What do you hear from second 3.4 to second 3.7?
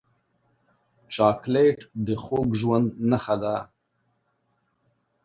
ده.